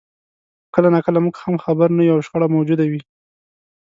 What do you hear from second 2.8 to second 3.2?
وي.